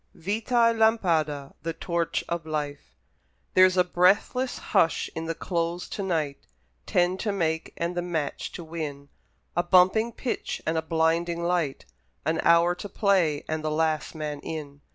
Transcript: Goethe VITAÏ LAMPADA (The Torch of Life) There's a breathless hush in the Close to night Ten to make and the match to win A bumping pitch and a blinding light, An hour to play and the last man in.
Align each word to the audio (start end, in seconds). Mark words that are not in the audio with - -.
Goethe 0.15 0.45
VITAÏ 0.47 0.79
LAMPADA 0.79 1.53
(The 1.61 1.73
Torch 1.73 2.23
of 2.27 2.43
Life) 2.47 2.91
There's 3.53 3.77
a 3.77 3.83
breathless 3.83 4.57
hush 4.73 5.11
in 5.13 5.25
the 5.25 5.35
Close 5.35 5.87
to 5.89 6.01
night 6.01 6.39
Ten 6.87 7.17
to 7.19 7.31
make 7.31 7.71
and 7.77 7.95
the 7.95 8.01
match 8.01 8.51
to 8.53 8.63
win 8.63 9.09
A 9.55 9.61
bumping 9.61 10.11
pitch 10.11 10.59
and 10.65 10.75
a 10.75 10.81
blinding 10.81 11.43
light, 11.43 11.85
An 12.25 12.39
hour 12.41 12.73
to 12.73 12.89
play 12.89 13.43
and 13.47 13.63
the 13.63 13.69
last 13.69 14.15
man 14.15 14.39
in. 14.39 14.81